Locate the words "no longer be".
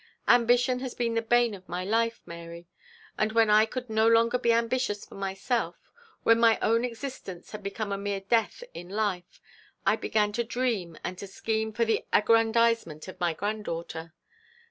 3.87-4.51